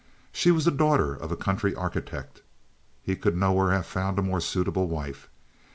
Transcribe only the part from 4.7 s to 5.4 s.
wife.